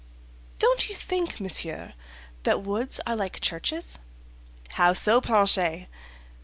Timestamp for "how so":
4.71-5.21